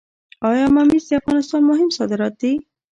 آیا 0.49 0.65
ممیز 0.75 1.03
د 1.07 1.11
افغانستان 1.21 1.61
مهم 1.71 1.89
صادرات 1.97 2.33
دي؟ 2.41 2.53